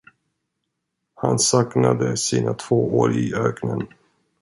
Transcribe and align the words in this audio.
Han 1.15 1.39
saknade 1.39 2.17
sina 2.17 2.53
två 2.53 2.97
år 2.99 3.11
i 3.17 3.33
öknen. 3.33 3.87